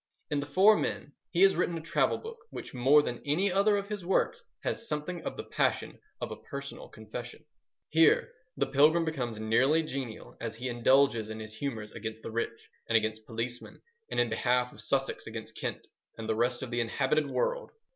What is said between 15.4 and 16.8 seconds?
Kent and the rest of